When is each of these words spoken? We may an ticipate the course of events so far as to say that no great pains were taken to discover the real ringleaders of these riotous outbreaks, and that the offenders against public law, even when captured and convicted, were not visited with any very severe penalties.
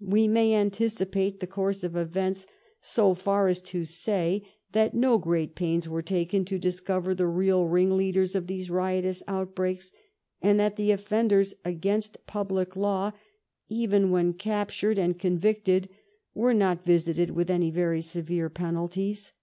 We 0.00 0.28
may 0.28 0.54
an 0.54 0.70
ticipate 0.70 1.40
the 1.40 1.46
course 1.46 1.84
of 1.84 1.94
events 1.94 2.46
so 2.80 3.12
far 3.12 3.48
as 3.48 3.60
to 3.60 3.84
say 3.84 4.42
that 4.72 4.94
no 4.94 5.18
great 5.18 5.54
pains 5.54 5.86
were 5.86 6.00
taken 6.00 6.46
to 6.46 6.58
discover 6.58 7.14
the 7.14 7.26
real 7.26 7.66
ringleaders 7.66 8.34
of 8.34 8.46
these 8.46 8.70
riotous 8.70 9.22
outbreaks, 9.28 9.92
and 10.40 10.58
that 10.58 10.76
the 10.76 10.90
offenders 10.90 11.52
against 11.66 12.24
public 12.26 12.76
law, 12.76 13.12
even 13.68 14.10
when 14.10 14.32
captured 14.32 14.98
and 14.98 15.18
convicted, 15.18 15.90
were 16.32 16.54
not 16.54 16.86
visited 16.86 17.32
with 17.32 17.50
any 17.50 17.70
very 17.70 18.00
severe 18.00 18.48
penalties. 18.48 19.34